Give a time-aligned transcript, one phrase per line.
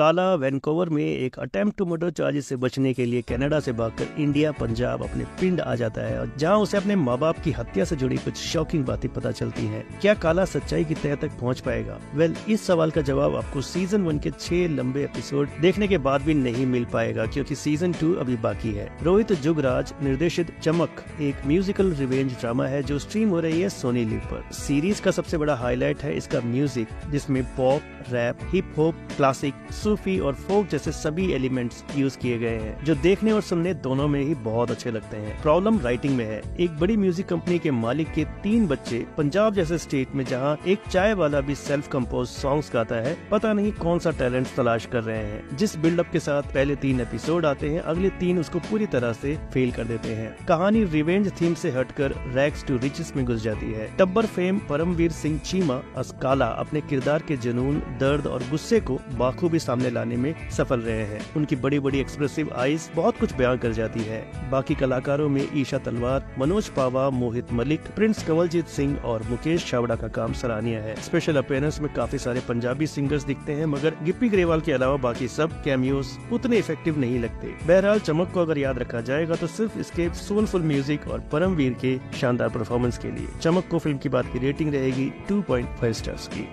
[0.00, 4.20] काला वैनकोवर में एक अटेम्प्ट टू मर्डर चार्जेस से बचने के लिए कनाडा से भागकर
[4.22, 7.84] इंडिया, पंजाब अपने पिंड आ जाता है और जहाँ उसे अपने माँ बाप की हत्या
[7.84, 11.60] से जुड़ी कुछ शॉकिंग बातें पता चलती हैं। क्या काला सच्चाई की तह तक पहुँच
[11.60, 11.98] पाएगा?
[12.14, 16.22] वेल, इस सवाल का जवाब आपको सीज़न वन के छह लंबे एपिसोड देखने के बाद
[16.22, 21.46] भी नहीं मिल पाएगा क्योंकि सीज़न टू अभी बाकी है। रोहित जुगराज, निर्देशित चमक, एक
[21.46, 25.38] म्यूजिकल रिवेंज ड्रामा है जो स्ट्रीम हो रही है सोनी लिव पर। सीरीज़ का सबसे
[25.38, 29.54] बड़ा हाईलाइट है इसका म्यूज़िक, जिसमें pop, rap hip hop classic
[29.90, 34.06] Sufi और फोक जैसे सभी एलिमेंट्स यूज़ किए गए हैं, जो देखने और सुनने दोनों
[34.08, 37.70] में ही बहुत अच्छे लगते हैं। प्रॉब्लम राइटिंग में है। एक बड़ी म्यूज़िक कंपनी के
[37.70, 42.28] मालिक के तीन बच्चे पंजाब जैसे स्टेट में, जहाँ एक चाय वाला भी सेल्फ कंपोज
[42.28, 46.20] सॉन्ग्स गाता है, पता नहीं कौन सा टैलेंट तलाश कर रहे हैं। जिस बिल्डअप के
[46.20, 50.14] साथ पहले तीन एपिसोड आते हैं, अगले तीन उसको पूरी तरह से फेल कर देते
[50.14, 54.58] हैं। कहानी रिवेंज थीम से हटकर रैक्स टू रिचेस में घुस जाती है। टब्बर फेम
[54.68, 60.16] परमवीर सिंह चीमा अस्काला अपने किरदार के जुनून, दर्द और गुस्से को बाखूबी सामने लाने
[60.16, 64.20] में सफल रहे हैं। उनकी बड़ी बड़ी एक्सप्रेसिव आईज बहुत कुछ बयान कर जाती है।
[64.50, 69.96] बाकी कलाकारों में ईशा तलवार, मनोज पावा, मोहित मलिक, प्रिंस कंवलजीत सिंह और मुकेश छावड़ा
[69.96, 74.28] का काम सराहनीय है। स्पेशल अपेयरेंस में काफ़ी सारे पंजाबी सिंगर्स दिखते हैं, मगर गिप्पी
[74.28, 78.78] ग्रेवाल के अलावा बाकी सब कैमियोज उतने इफ़ेक्टिव नहीं लगते। बहरहाल, चमक को अगर याद
[78.78, 83.68] रखा जाएगा तो सिर्फ़ इसके सोलफुल म्यूज़िक और परमवीर के शानदार परफॉर्मेंस के लिए। चमक
[83.70, 86.48] को फ़िल्म की बात की रेटिंग रहेगी 2.5 स्टार्स की।